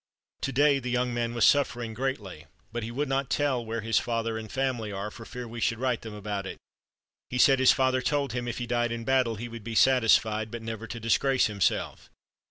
"To 0.41 0.51
day 0.51 0.79
the 0.79 0.89
young 0.89 1.13
man 1.13 1.35
was 1.35 1.45
suffering 1.45 1.93
greatly, 1.93 2.47
but 2.71 2.81
he 2.81 2.89
would 2.89 3.07
not 3.07 3.29
tell 3.29 3.63
where 3.63 3.81
his 3.81 3.99
father 3.99 4.35
or 4.39 4.49
family 4.49 4.91
are, 4.91 5.11
for 5.11 5.25
fear 5.25 5.47
we 5.47 5.59
should 5.59 5.77
write 5.77 6.01
them 6.01 6.15
about 6.15 6.47
it. 6.47 6.57
He 7.29 7.37
says 7.37 7.59
his 7.59 7.71
father 7.71 8.01
told 8.01 8.33
him 8.33 8.47
if 8.47 8.57
he 8.57 8.65
died 8.65 8.91
in 8.91 9.03
battle 9.03 9.35
he 9.35 9.47
would 9.47 9.63
be 9.63 9.75
satisfied, 9.75 10.49
but 10.49 10.63
never 10.63 10.87
to 10.87 10.99
disgrace 10.99 11.45
himself. 11.45 12.09